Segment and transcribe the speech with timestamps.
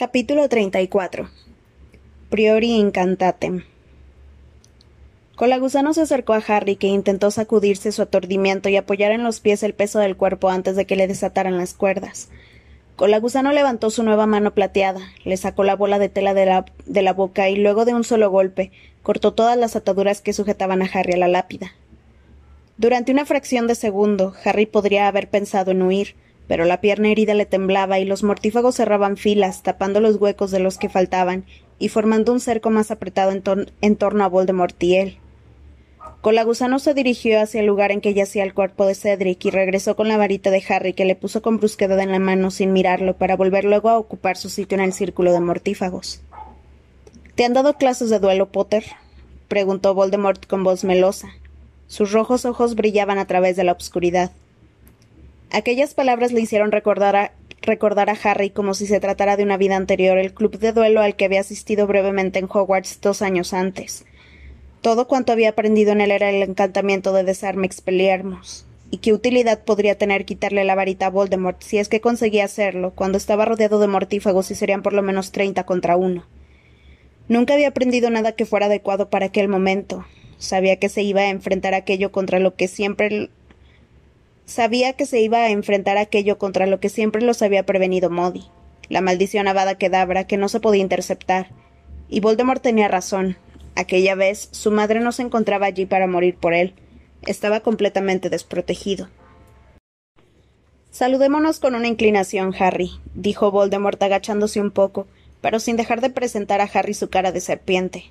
[0.00, 1.28] Capítulo 34
[2.30, 3.64] Priori incantatem
[5.36, 9.62] Colagusano se acercó a Harry, que intentó sacudirse su aturdimiento y apoyar en los pies
[9.62, 12.30] el peso del cuerpo antes de que le desataran las cuerdas.
[12.96, 17.02] Colagusano levantó su nueva mano plateada, le sacó la bola de tela de la, de
[17.02, 20.86] la boca y luego de un solo golpe cortó todas las ataduras que sujetaban a
[20.86, 21.74] Harry a la lápida.
[22.78, 26.14] Durante una fracción de segundo, Harry podría haber pensado en huir,
[26.50, 30.58] pero la pierna herida le temblaba y los mortífagos cerraban filas, tapando los huecos de
[30.58, 31.44] los que faltaban
[31.78, 35.18] y formando un cerco más apretado en, torno a Voldemort y él.
[36.22, 39.94] Colagusano se dirigió hacia el lugar en que yacía el cuerpo de Cedric y regresó
[39.94, 43.16] con la varita de Harry que le puso con brusquedad en la mano sin mirarlo
[43.16, 46.20] para volver luego a ocupar su sitio en el círculo de mortífagos.
[47.36, 48.86] ¿Te han dado clases de duelo, Potter?
[49.46, 51.28] preguntó Voldemort con voz melosa.
[51.86, 54.32] Sus rojos ojos brillaban a través de la oscuridad.
[55.52, 59.56] Aquellas palabras le hicieron recordar a, recordar a Harry como si se tratara de una
[59.56, 63.52] vida anterior el club de duelo al que había asistido brevemente en Hogwarts dos años
[63.52, 64.04] antes.
[64.80, 68.64] Todo cuanto había aprendido en él era el encantamiento de desarme expelliarmus.
[68.92, 72.92] ¿Y qué utilidad podría tener quitarle la varita a Voldemort si es que conseguía hacerlo
[72.94, 76.24] cuando estaba rodeado de mortífagos y serían por lo menos treinta contra uno?
[77.28, 80.04] Nunca había aprendido nada que fuera adecuado para aquel momento.
[80.38, 83.30] Sabía que se iba a enfrentar aquello contra lo que siempre
[84.50, 88.44] sabía que se iba a enfrentar aquello contra lo que siempre los había prevenido Modi,
[88.88, 91.48] la maldición Avada Kedavra que no se podía interceptar.
[92.08, 93.36] Y Voldemort tenía razón,
[93.76, 96.74] Aquella vez su madre no se encontraba allí para morir por él.
[97.22, 99.08] Estaba completamente desprotegido.
[100.90, 105.06] Saludémonos con una inclinación, Harry, dijo Voldemort agachándose un poco,
[105.40, 108.10] pero sin dejar de presentar a Harry su cara de serpiente.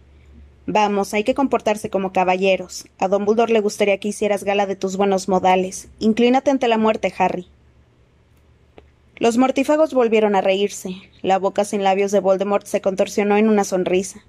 [0.71, 2.85] Vamos, hay que comportarse como caballeros.
[2.99, 5.89] A Don Dumbledore le gustaría que hicieras gala de tus buenos modales.
[5.97, 7.47] Inclínate ante la muerte, Harry.
[9.17, 10.91] Los mortífagos volvieron a reírse.
[11.23, 14.23] La boca sin labios de Voldemort se contorsionó en una sonrisa.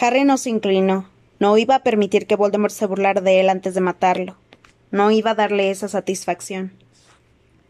[0.00, 1.10] Harry no se inclinó.
[1.38, 4.36] No iba a permitir que Voldemort se burlara de él antes de matarlo.
[4.90, 6.72] No iba a darle esa satisfacción.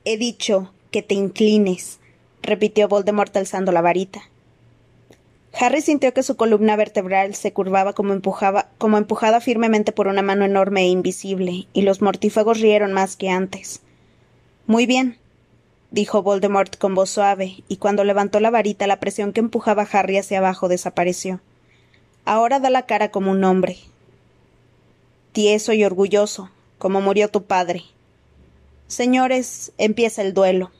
[0.04, 1.98] He dicho que te inclines,
[2.40, 4.22] repitió Voldemort alzando la varita.
[5.62, 10.22] Harry sintió que su columna vertebral se curvaba como, empujaba, como empujada firmemente por una
[10.22, 13.82] mano enorme e invisible, y los mortífagos rieron más que antes.
[14.66, 15.18] Muy bien,
[15.90, 19.88] dijo Voldemort con voz suave, y cuando levantó la varita la presión que empujaba a
[19.92, 21.42] Harry hacia abajo desapareció.
[22.24, 23.76] Ahora da la cara como un hombre.
[25.32, 27.82] Tieso y orgulloso, como murió tu padre.
[28.86, 30.70] Señores, empieza el duelo.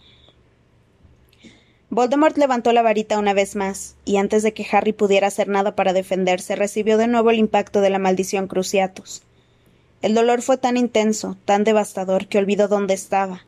[1.91, 5.75] Voldemort levantó la varita una vez más, y antes de que Harry pudiera hacer nada
[5.75, 9.23] para defenderse, recibió de nuevo el impacto de la maldición Cruciatus.
[10.01, 13.45] El dolor fue tan intenso, tan devastador, que olvidó dónde estaba.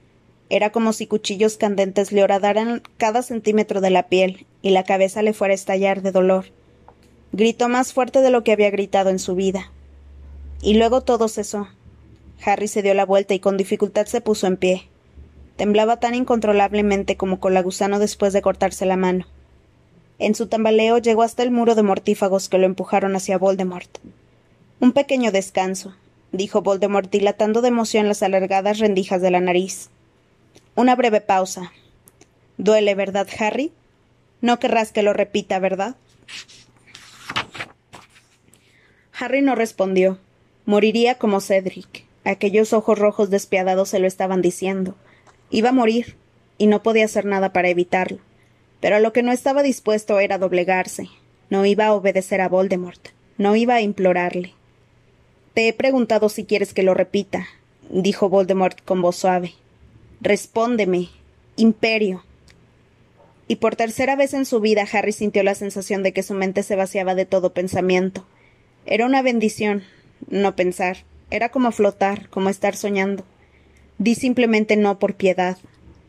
[0.50, 5.22] Era como si cuchillos candentes le horadaran cada centímetro de la piel, y la cabeza
[5.22, 6.46] le fuera a estallar de dolor.
[7.30, 9.70] Gritó más fuerte de lo que había gritado en su vida.
[10.60, 11.68] Y luego todo cesó.
[12.44, 14.88] Harry se dio la vuelta y con dificultad se puso en pie.
[15.56, 19.26] Temblaba tan incontrolablemente como con la gusano después de cortarse la mano.
[20.18, 23.98] En su tambaleo llegó hasta el muro de mortífagos que lo empujaron hacia Voldemort.
[24.80, 25.94] Un pequeño descanso,
[26.32, 29.90] dijo Voldemort dilatando de emoción las alargadas rendijas de la nariz.
[30.74, 31.72] Una breve pausa.
[32.56, 33.72] ¿Duele, verdad, Harry?
[34.40, 35.96] No querrás que lo repita, ¿verdad?
[39.18, 40.18] Harry no respondió.
[40.64, 42.04] Moriría como Cedric.
[42.24, 44.94] Aquellos ojos rojos despiadados se lo estaban diciendo.
[45.52, 46.16] Iba a morir,
[46.56, 48.18] y no podía hacer nada para evitarlo.
[48.80, 51.08] Pero lo que no estaba dispuesto era doblegarse.
[51.50, 53.10] No iba a obedecer a Voldemort.
[53.36, 54.54] No iba a implorarle.
[55.52, 57.46] Te he preguntado si quieres que lo repita,
[57.90, 59.52] dijo Voldemort con voz suave.
[60.22, 61.10] Respóndeme.
[61.56, 62.24] Imperio.
[63.46, 66.62] Y por tercera vez en su vida Harry sintió la sensación de que su mente
[66.62, 68.26] se vaciaba de todo pensamiento.
[68.86, 69.84] Era una bendición
[70.30, 71.04] no pensar.
[71.30, 73.24] Era como flotar, como estar soñando.
[73.98, 75.56] Di simplemente no por piedad.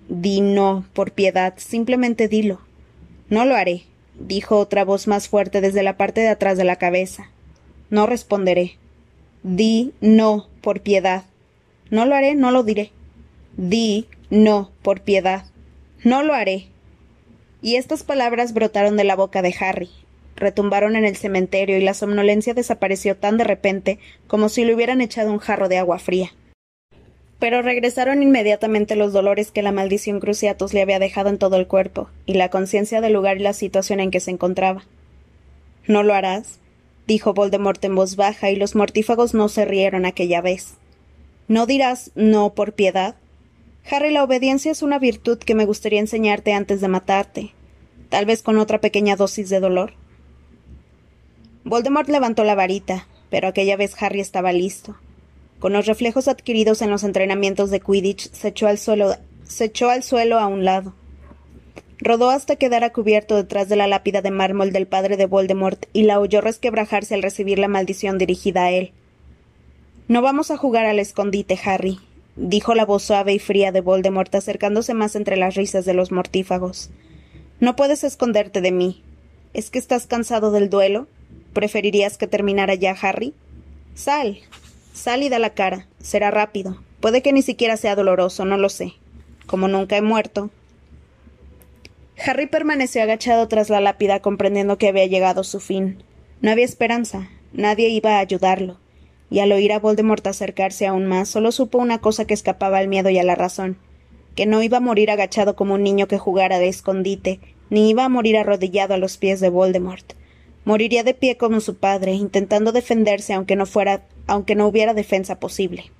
[0.09, 1.53] Di no por piedad.
[1.57, 2.61] Simplemente dilo.
[3.29, 3.83] No lo haré,
[4.19, 7.29] dijo otra voz más fuerte desde la parte de atrás de la cabeza.
[7.89, 8.77] No responderé.
[9.43, 11.25] Di no por piedad.
[11.89, 12.91] No lo haré, no lo diré.
[13.57, 15.45] Di no por piedad.
[16.03, 16.67] No lo haré.
[17.61, 19.89] Y estas palabras brotaron de la boca de Harry,
[20.35, 24.99] retumbaron en el cementerio y la somnolencia desapareció tan de repente como si le hubieran
[24.99, 26.33] echado un jarro de agua fría.
[27.43, 31.67] Pero regresaron inmediatamente los dolores que la maldición Cruciatus le había dejado en todo el
[31.67, 34.85] cuerpo, y la conciencia del lugar y la situación en que se encontraba.
[35.85, 36.59] ¿No lo harás?
[37.05, 40.75] dijo Voldemort en voz baja, y los mortífagos no se rieron aquella vez.
[41.49, 43.15] ¿No dirás no por piedad?
[43.91, 47.53] Harry, la obediencia es una virtud que me gustaría enseñarte antes de matarte.
[48.07, 49.95] tal vez con otra pequeña dosis de dolor.
[51.65, 54.95] Voldemort levantó la varita, pero aquella vez Harry estaba listo.
[55.63, 59.15] Con los reflejos adquiridos en los entrenamientos de Quidditch, se echó al suelo,
[59.45, 60.93] se echó al suelo a un lado.
[61.99, 66.03] Rodó hasta quedar cubierto detrás de la lápida de mármol del padre de Voldemort y
[66.03, 68.91] la oyó resquebrajarse al recibir la maldición dirigida a él.
[70.09, 71.97] No vamos a jugar al escondite, Harry,
[72.35, 76.11] dijo la voz suave y fría de Voldemort acercándose más entre las risas de los
[76.11, 76.89] mortífagos.
[77.61, 79.01] No puedes esconderte de mí.
[79.53, 81.07] ¿Es que estás cansado del duelo?
[81.53, 83.33] ¿Preferirías que terminara ya, Harry?
[83.95, 84.39] Sal.
[84.93, 85.87] Sal y da la cara.
[85.99, 86.81] Será rápido.
[87.01, 88.93] Puede que ni siquiera sea doloroso, no lo sé.
[89.45, 90.49] Como nunca he muerto.
[92.25, 96.01] Harry permaneció agachado tras la lápida, comprendiendo que había llegado su fin.
[96.39, 97.29] No había esperanza.
[97.51, 98.79] Nadie iba a ayudarlo
[99.29, 102.87] y al oír a Voldemort acercarse aún más, solo supo una cosa que escapaba al
[102.87, 103.77] miedo y a la razón
[104.35, 108.05] que no iba a morir agachado como un niño que jugara de escondite, ni iba
[108.05, 110.13] a morir arrodillado a los pies de Voldemort.
[110.65, 115.39] Moriría de pie como su padre, intentando defenderse aunque no fuera, aunque no hubiera defensa
[115.39, 115.91] posible.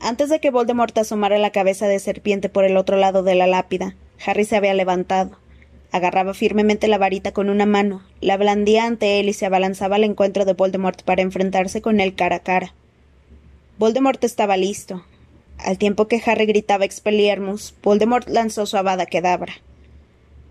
[0.00, 3.46] Antes de que Voldemort asomara la cabeza de serpiente por el otro lado de la
[3.46, 5.38] lápida, Harry se había levantado.
[5.92, 10.04] Agarraba firmemente la varita con una mano, la blandía ante él y se abalanzaba al
[10.04, 12.74] encuentro de Voldemort para enfrentarse con él cara a cara.
[13.78, 15.04] Voldemort estaba listo.
[15.58, 19.54] Al tiempo que Harry gritaba Expelliarmus, Voldemort lanzó su abada kedabra.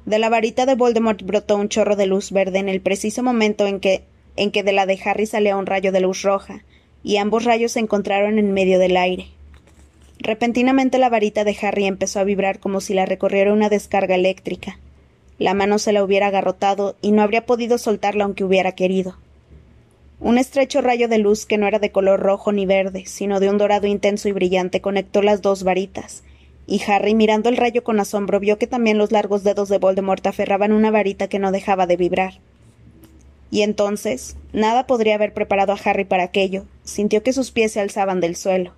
[0.06, 3.68] De la varita de Voldemort brotó un chorro de luz verde en el preciso momento
[3.68, 4.04] en que,
[4.36, 6.64] en que de la de Harry salía un rayo de luz roja,
[7.04, 9.28] y ambos rayos se encontraron en medio del aire.
[10.20, 14.80] Repentinamente la varita de Harry empezó a vibrar como si la recorriera una descarga eléctrica.
[15.38, 19.18] La mano se la hubiera agarrotado y no habría podido soltarla aunque hubiera querido.
[20.20, 23.50] Un estrecho rayo de luz que no era de color rojo ni verde, sino de
[23.50, 26.24] un dorado intenso y brillante, conectó las dos varitas,
[26.68, 30.26] y Harry, mirando el rayo con asombro, vio que también los largos dedos de Voldemort
[30.26, 32.40] aferraban una varita que no dejaba de vibrar.
[33.56, 36.66] Y entonces, nada podría haber preparado a Harry para aquello.
[36.84, 38.74] Sintió que sus pies se alzaban del suelo.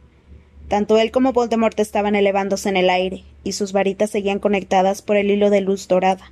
[0.68, 5.18] Tanto él como Voldemort estaban elevándose en el aire, y sus varitas seguían conectadas por
[5.18, 6.32] el hilo de luz dorada.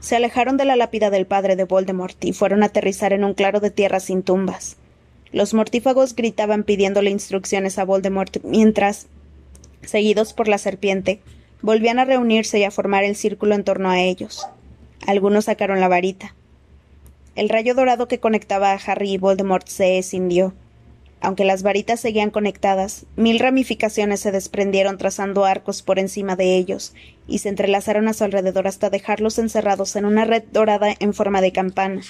[0.00, 3.34] Se alejaron de la lápida del padre de Voldemort y fueron a aterrizar en un
[3.34, 4.76] claro de tierra sin tumbas.
[5.30, 9.06] Los mortífagos gritaban pidiéndole instrucciones a Voldemort mientras,
[9.82, 11.20] seguidos por la serpiente,
[11.62, 14.44] volvían a reunirse y a formar el círculo en torno a ellos.
[15.06, 16.34] Algunos sacaron la varita.
[17.36, 20.54] El rayo dorado que conectaba a Harry y Voldemort se escindió,
[21.24, 26.92] aunque las varitas seguían conectadas, mil ramificaciones se desprendieron trazando arcos por encima de ellos,
[27.26, 31.40] y se entrelazaron a su alrededor hasta dejarlos encerrados en una red dorada en forma
[31.40, 32.02] de campana.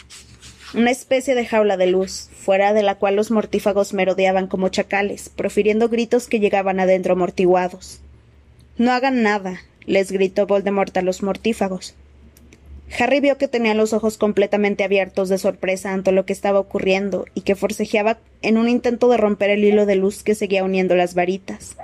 [0.75, 5.29] Una especie de jaula de luz, fuera de la cual los mortífagos merodeaban como chacales,
[5.29, 8.01] profiriendo gritos que llegaban adentro amortiguados.
[8.79, 11.95] No hagan nada, les gritó Voldemort a los mortífagos.
[12.99, 17.27] Harry vio que tenía los ojos completamente abiertos de sorpresa ante lo que estaba ocurriendo
[17.35, 20.95] y que forcejeaba en un intento de romper el hilo de luz que seguía uniendo
[20.95, 21.77] las varitas.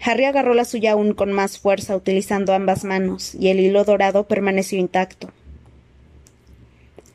[0.00, 4.24] Harry agarró la suya aún con más fuerza utilizando ambas manos, y el hilo dorado
[4.24, 5.30] permaneció intacto.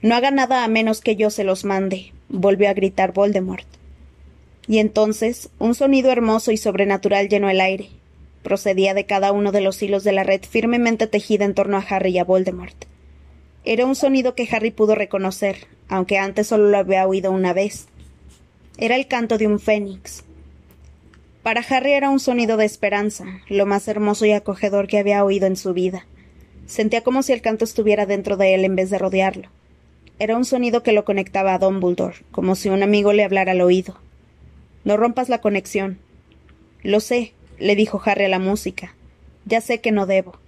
[0.02, 3.68] No haga nada a menos que yo se los mande, volvió a gritar Voldemort.
[4.68, 7.90] Y entonces un sonido hermoso y sobrenatural llenó el aire.
[8.42, 11.86] Procedía de cada uno de los hilos de la red firmemente tejida en torno a
[11.88, 12.91] Harry y a Voldemort.
[13.64, 17.88] Era un sonido que Harry pudo reconocer, aunque antes solo lo había oído una vez.
[18.80, 20.24] Era el canto de un fénix.
[21.44, 25.46] Para Harry era un sonido de esperanza, lo más hermoso y acogedor que había oído
[25.46, 26.08] en su vida.
[26.66, 29.50] Sentía como si el canto estuviera dentro de él en vez de rodearlo.
[30.18, 33.62] Era un sonido que lo conectaba a Dumbledore, como si un amigo le hablara al
[33.62, 33.96] oído.
[34.86, 36.00] No rompas la conexión.
[36.82, 38.96] Lo sé, le dijo Harry a la música.
[39.46, 40.40] Ya sé que no debo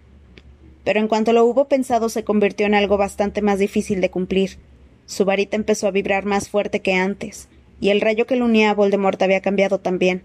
[0.84, 4.58] pero en cuanto lo hubo pensado se convirtió en algo bastante más difícil de cumplir.
[5.06, 7.48] Su varita empezó a vibrar más fuerte que antes,
[7.80, 10.24] y el rayo que lo unía a Voldemort había cambiado también.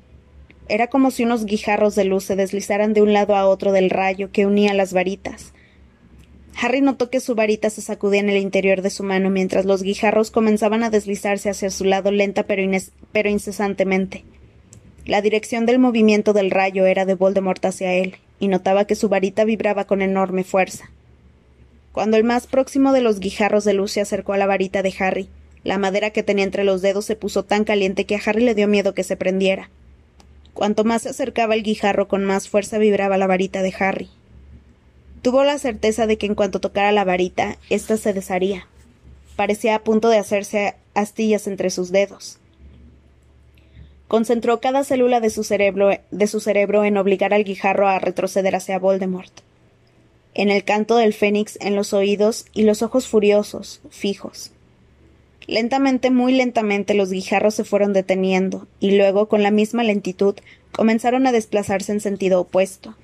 [0.69, 3.91] Era como si unos guijarros de luz se deslizaran de un lado a otro del
[3.91, 5.55] rayo que unía las varitas.
[6.61, 9.83] Harry notó que su varita se sacudía en el interior de su mano mientras los
[9.83, 12.63] guijarros comenzaban a deslizarse hacia su lado lenta pero,
[13.13, 14.25] pero incesantemente.
[15.07, 19.09] La dirección del movimiento del rayo era de Voldemort hacia él, y notaba que su
[19.09, 20.91] varita vibraba con enorme fuerza.
[21.93, 24.95] Cuando el más próximo de los guijarros de luz se acercó a la varita de
[24.99, 25.29] Harry,
[25.65, 28.55] la madera que tenía entre los dedos se puso tan caliente que a Harry le
[28.55, 29.71] dio miedo que se prendiera.
[30.55, 34.09] Cuanto más se acercaba el guijarro, con más fuerza vibraba la varita de Harry.
[35.23, 38.67] Tuvo la certeza de que en cuanto tocara la varita, ésta se desharía.
[39.37, 42.39] Parecía a punto de hacerse astillas entre sus dedos.
[44.09, 48.57] Concentró cada célula de su cerebro, de su cerebro en obligar al guijarro a retroceder
[48.57, 49.33] hacia Voldemort.
[50.35, 54.53] en el canto del fénix en los oídos y los ojos furiosos, fijos.
[55.49, 60.37] Lentamente, muy lentamente, los guijarros se fueron deteniendo, y luego, con la misma lentitud,
[60.71, 62.95] comenzaron a desplazarse en sentido opuesto.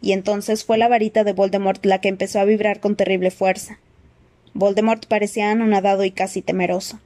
[0.00, 3.78] Y entonces fue la varita de Voldemort la que empezó a vibrar con terrible fuerza.
[4.54, 6.98] Voldemort parecía anonadado y casi temeroso.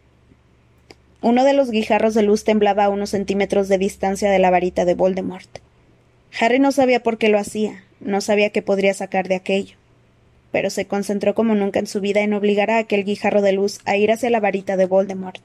[1.23, 4.85] Uno de los guijarros de luz temblaba a unos centímetros de distancia de la varita
[4.85, 5.59] de Voldemort.
[6.41, 9.77] Harry no sabía por qué lo hacía, no sabía qué podría sacar de aquello
[10.57, 13.81] pero se concentró como nunca en su vida en obligar a aquel guijarro de luz
[13.85, 15.43] a ir hacia la varita de Voldemort.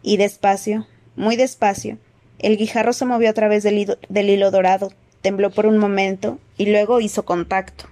[0.00, 0.86] Y despacio,
[1.16, 1.98] muy despacio,
[2.38, 7.00] el guijarro se movió a través del, hilo, dorado, tembló por un momento y luego
[7.00, 7.86] hizo contacto.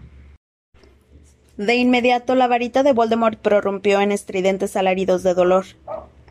[1.57, 5.65] De inmediato la varita de Voldemort prorrumpió en estridentes alaridos de dolor.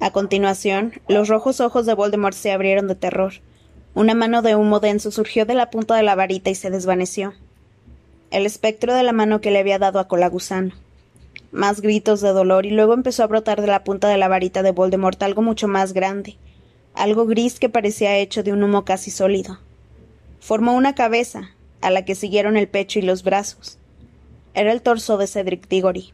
[0.05, 3.33] A continuación, los rojos ojos de Voldemort se abrieron de terror.
[3.95, 7.33] Una mano de humo denso surgió de la punta de la varita y se desvaneció
[8.29, 10.75] el espectro de la mano que le había dado a Colagusano.
[11.51, 14.61] Más gritos de dolor y luego empezó a brotar de la punta de la varita
[14.61, 16.37] de Voldemort algo mucho más grande,
[16.93, 19.57] algo gris que parecía hecho de un humo casi sólido.
[20.39, 21.49] Formó una cabeza,
[21.81, 23.79] a la que siguieron el pecho y los brazos.
[24.53, 26.13] Era el torso de Cedric Diggory.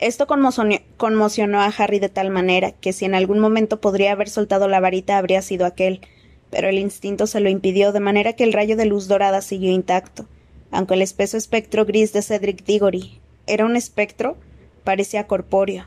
[0.00, 4.66] Esto conmocionó a Harry de tal manera que si en algún momento podría haber soltado
[4.66, 6.00] la varita habría sido aquel,
[6.48, 9.70] pero el instinto se lo impidió de manera que el rayo de luz dorada siguió
[9.70, 10.24] intacto,
[10.70, 14.38] aunque el espeso espectro gris de Cedric Diggory era un espectro,
[14.84, 15.84] parecía corpóreo.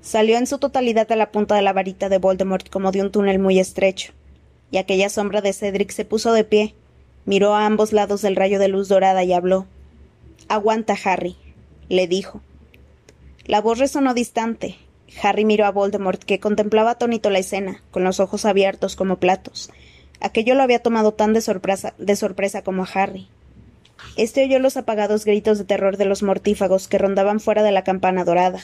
[0.00, 3.12] Salió en su totalidad a la punta de la varita de Voldemort como de un
[3.12, 4.12] túnel muy estrecho,
[4.72, 6.74] y aquella sombra de Cedric se puso de pie,
[7.26, 9.66] miró a ambos lados del rayo de luz dorada y habló.
[10.48, 11.36] Aguanta, Harry,
[11.88, 12.40] le dijo.
[13.50, 14.76] La voz resonó distante.
[15.20, 19.72] Harry miró a Voldemort, que contemplaba atónito la escena, con los ojos abiertos como platos.
[20.20, 23.26] Aquello lo había tomado tan de sorpresa, como a Harry.
[24.16, 27.82] Este oyó los apagados gritos de terror de los mortífagos que rondaban fuera de la
[27.82, 28.60] campana dorada.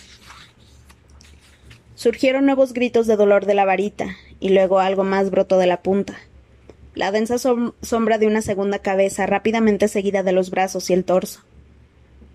[1.96, 5.82] Surgieron nuevos gritos de dolor de la varita, y luego algo más brotó de la
[5.82, 6.14] punta.
[6.94, 11.40] La densa sombra de una segunda cabeza, rápidamente seguida de los brazos y el torso.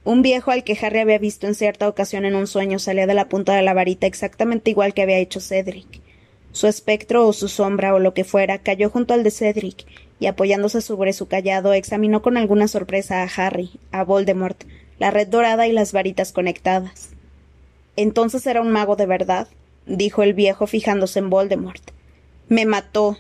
[0.04, 3.14] Un viejo al que Harry había visto en cierta ocasión en un sueño salía de
[3.14, 6.02] la punta de la varita exactamente igual que había hecho Cedric.
[6.52, 9.86] Su espectro o su sombra o lo que fuera cayó junto al de Cedric
[10.20, 14.64] y apoyándose sobre su callado examinó con alguna sorpresa a Harry, a Voldemort,
[14.98, 17.10] la red dorada y las varitas conectadas.
[17.96, 19.48] Entonces era un mago de verdad,
[19.86, 21.82] dijo el viejo fijándose en Voldemort.
[22.50, 23.18] Me mató.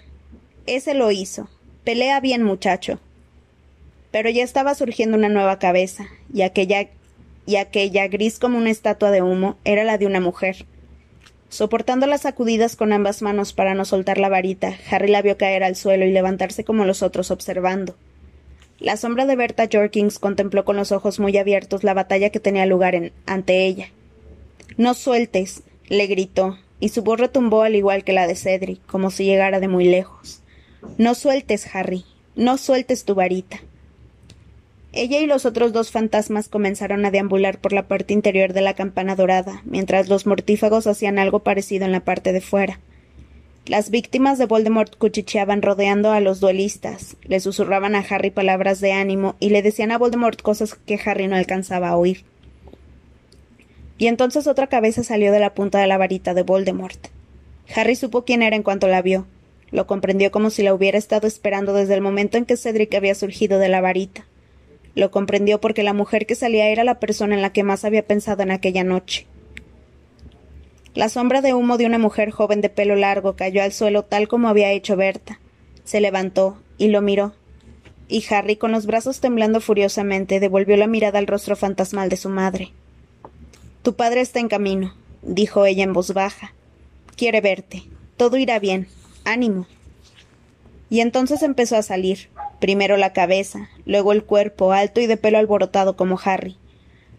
[0.65, 1.47] Ese lo hizo.
[1.83, 2.99] Pelea bien, muchacho.
[4.11, 6.89] Pero ya estaba surgiendo una nueva cabeza, y aquella
[7.45, 10.65] y aquella gris como una estatua de humo era la de una mujer.
[11.49, 15.63] Soportando las sacudidas con ambas manos para no soltar la varita, Harry la vio caer
[15.63, 17.95] al suelo y levantarse como los otros observando.
[18.79, 22.65] La sombra de Berta Jorkins contempló con los ojos muy abiertos la batalla que tenía
[22.65, 23.89] lugar en, ante ella.
[24.77, 29.11] No sueltes, le gritó, y su voz retumbó al igual que la de Cedric, como
[29.11, 30.41] si llegara de muy lejos.
[30.97, 33.59] No sueltes, Harry, no sueltes tu varita.
[34.93, 38.73] Ella y los otros dos fantasmas comenzaron a deambular por la parte interior de la
[38.73, 42.79] campana dorada, mientras los mortífagos hacían algo parecido en la parte de fuera.
[43.65, 48.91] Las víctimas de Voldemort cuchicheaban rodeando a los duelistas, le susurraban a Harry palabras de
[48.91, 52.25] ánimo y le decían a Voldemort cosas que Harry no alcanzaba a oír.
[53.97, 57.07] Y entonces otra cabeza salió de la punta de la varita de Voldemort.
[57.73, 59.25] Harry supo quién era en cuanto la vio.
[59.69, 63.15] Lo comprendió como si la hubiera estado esperando desde el momento en que Cedric había
[63.15, 64.25] surgido de la varita.
[64.95, 68.05] Lo comprendió porque la mujer que salía era la persona en la que más había
[68.05, 69.27] pensado en aquella noche.
[70.93, 74.27] La sombra de humo de una mujer joven de pelo largo cayó al suelo tal
[74.27, 75.39] como había hecho Berta.
[75.85, 77.33] Se levantó y lo miró.
[78.09, 82.27] Y Harry, con los brazos temblando furiosamente, devolvió la mirada al rostro fantasmal de su
[82.27, 82.73] madre.
[83.83, 86.53] Tu padre está en camino, dijo ella en voz baja.
[87.15, 87.83] Quiere verte.
[88.17, 88.89] Todo irá bien.
[89.23, 89.67] Ánimo.
[90.89, 92.27] Y entonces empezó a salir,
[92.61, 96.55] primero la cabeza, luego el cuerpo, alto y de pelo alborotado como Harry.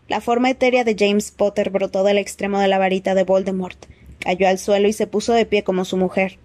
[0.08, 3.76] La forma etérea de James Potter brotó del extremo de la varita de Voldemort,
[4.20, 6.38] cayó al suelo y se puso de pie como su mujer.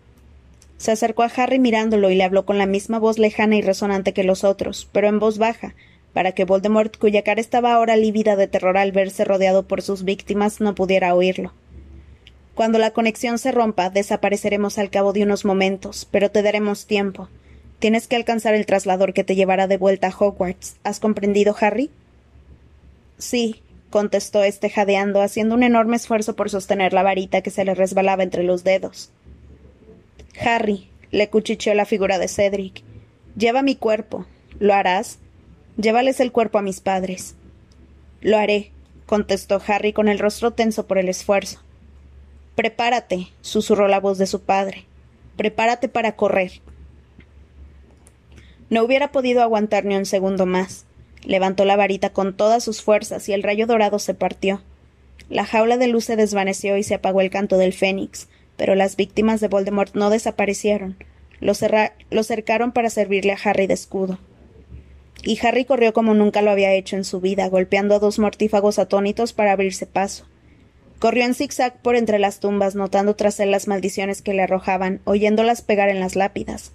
[0.78, 4.14] Se acercó a Harry mirándolo y le habló con la misma voz lejana y resonante
[4.14, 5.76] que los otros, pero en voz baja,
[6.14, 10.04] para que Voldemort, cuya cara estaba ahora lívida de terror al verse rodeado por sus
[10.04, 11.54] víctimas, no pudiera oírlo.
[12.56, 17.30] Cuando la conexión se rompa, desapareceremos al cabo de unos momentos, pero te daremos tiempo.
[17.80, 20.78] Tienes que alcanzar el traslador que te llevará de vuelta a Hogwarts.
[20.84, 21.92] ¿Has comprendido, Harry?
[23.18, 27.76] Sí, contestó este jadeando, haciendo un enorme esfuerzo por sostener la varita que se le
[27.76, 29.12] resbalaba entre los dedos.
[30.40, 32.84] Harry, le cuchicheó la figura de Cedric.
[33.38, 34.26] Lleva mi cuerpo.
[34.60, 35.20] ¿Lo harás?
[35.78, 37.36] Llévales el cuerpo a mis padres.
[38.22, 38.72] Lo haré,
[39.06, 41.62] contestó Harry con el rostro tenso por el esfuerzo.
[42.56, 44.86] Prepárate, susurró la voz de su padre.
[45.36, 46.62] Prepárate para correr.
[48.70, 50.86] No hubiera podido aguantar ni un segundo más.
[51.24, 54.62] Levantó la varita con todas sus fuerzas y el rayo dorado se partió.
[55.30, 58.96] La jaula de luz se desvaneció y se apagó el canto del fénix, pero las
[58.96, 60.98] víctimas de Voldemort no desaparecieron.
[61.40, 61.54] Lo,
[62.10, 64.20] lo cercaron para servirle a Harry de escudo.
[65.24, 68.80] Y Harry corrió como nunca lo había hecho en su vida, golpeando a dos mortífagos
[68.80, 70.26] atónitos para abrirse paso.
[71.00, 75.02] Corrió en zigzag por entre las tumbas, notando tras él las maldiciones que le arrojaban,
[75.04, 76.72] oyéndolas pegar en las lápidas.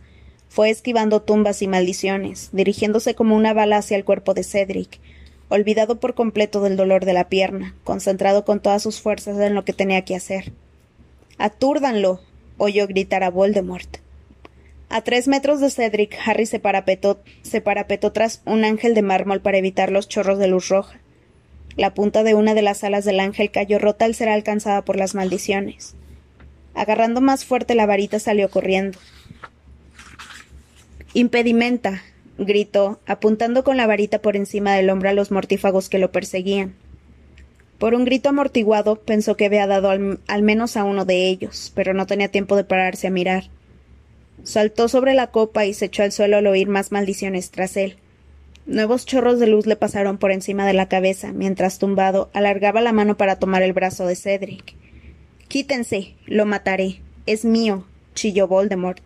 [0.53, 5.01] Fue esquivando tumbas y maldiciones, dirigiéndose como una bala hacia el cuerpo de Cedric,
[5.49, 9.65] olvidado por completo del dolor de la pierna, concentrado con todas sus fuerzas en lo
[9.65, 10.53] que tenía que hacer.
[11.39, 12.21] Atúrdanlo.
[12.59, 13.97] oyó gritar a Voldemort.
[14.91, 19.41] A tres metros de Cedric, Harry se parapetó, se parapetó tras un ángel de mármol
[19.41, 21.01] para evitar los chorros de luz roja.
[21.79, 24.97] La punta de una de las alas del ángel cayó rota al ser alcanzada por
[24.97, 25.95] las maldiciones.
[26.75, 28.99] Agarrando más fuerte la varita salió corriendo.
[31.15, 32.03] Impedimenta,
[32.39, 36.75] gritó, apuntando con la varita por encima del hombro a los mortífagos que lo perseguían.
[37.79, 41.93] Por un grito amortiguado pensó que había dado al, menos a uno de ellos, pero
[41.93, 43.51] no tenía tiempo de pararse a mirar.
[44.43, 47.97] Saltó sobre la copa y se echó al suelo al oír más maldiciones tras él.
[48.65, 52.93] Nuevos chorros de luz le pasaron por encima de la cabeza, mientras tumbado alargaba la
[52.93, 54.75] mano para tomar el brazo de Cedric.
[55.49, 57.01] Quítense, lo mataré.
[57.27, 59.03] Es mío, chilló Voldemort.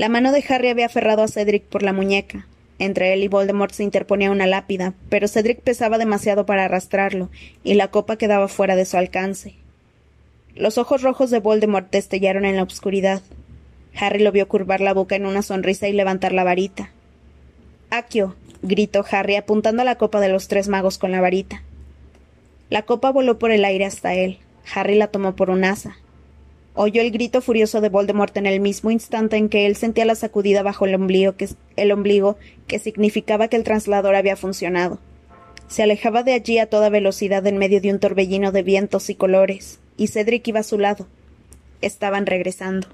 [0.00, 2.46] La mano de Harry había aferrado a Cedric por la muñeca.
[2.78, 7.28] Entre él y Voldemort se interponía una lápida, pero Cedric pesaba demasiado para arrastrarlo,
[7.64, 9.56] y la copa quedaba fuera de su alcance.
[10.54, 13.20] Los ojos rojos de Voldemort destellaron en la oscuridad.
[13.94, 16.92] Harry lo vio curvar la boca en una sonrisa y levantar la varita.
[17.90, 21.62] Akio, gritó Harry apuntando a la copa de los tres magos con la varita.
[22.70, 24.38] La copa voló por el aire hasta él.
[24.74, 25.98] Harry la tomó por un asa.
[26.74, 30.14] Oyó el grito furioso de Voldemort en el mismo instante en que él sentía la
[30.14, 32.36] sacudida bajo el ombligo, que, el ombligo,
[32.68, 35.00] que significaba que el traslador había funcionado.
[35.66, 39.14] Se alejaba de allí a toda velocidad en medio de un torbellino de vientos y
[39.14, 41.06] colores, y Cedric iba a su lado.
[41.80, 42.86] Estaban regresando.